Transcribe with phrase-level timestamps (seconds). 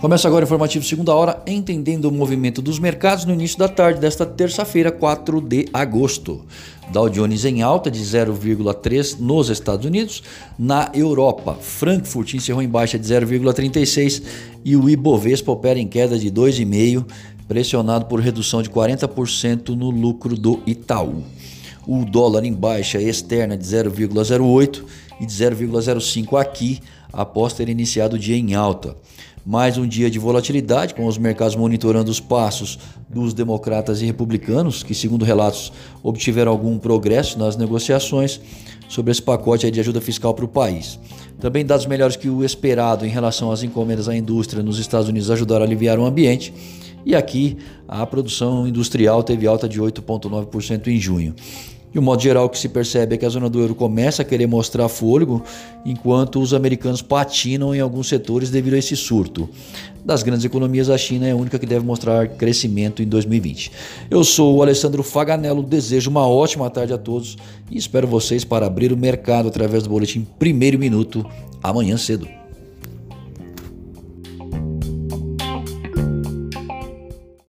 [0.00, 3.98] Começa agora o informativo segunda hora, entendendo o movimento dos mercados no início da tarde
[3.98, 6.44] desta terça-feira, 4 de agosto.
[6.92, 10.22] Dow Jones em alta de 0,3 nos Estados Unidos,
[10.56, 14.22] na Europa, Frankfurt encerrou em baixa de 0,36
[14.64, 17.04] e o Ibovespa opera em queda de 2,5,
[17.48, 21.24] pressionado por redução de 40% no lucro do Itaú.
[21.90, 24.84] O dólar em baixa externa de 0,08
[25.18, 26.80] e de 0,05 aqui,
[27.10, 28.94] após ter iniciado o dia em alta.
[29.46, 34.82] Mais um dia de volatilidade, com os mercados monitorando os passos dos democratas e republicanos,
[34.82, 35.72] que, segundo relatos,
[36.02, 38.38] obtiveram algum progresso nas negociações
[38.86, 41.00] sobre esse pacote de ajuda fiscal para o país.
[41.40, 45.30] Também dados melhores que o esperado em relação às encomendas à indústria nos Estados Unidos
[45.30, 46.52] ajudaram a aliviar o ambiente.
[47.06, 47.56] E aqui
[47.88, 51.34] a produção industrial teve alta de 8,9% em junho.
[51.92, 54.22] De um modo geral, o que se percebe é que a zona do euro começa
[54.22, 55.42] a querer mostrar fôlego,
[55.84, 59.48] enquanto os americanos patinam em alguns setores devido a esse surto.
[60.04, 63.72] Das grandes economias, a China é a única que deve mostrar crescimento em 2020.
[64.10, 67.36] Eu sou o Alessandro Faganello, desejo uma ótima tarde a todos
[67.70, 71.24] e espero vocês para abrir o mercado através do boletim Primeiro Minuto
[71.62, 72.28] amanhã cedo.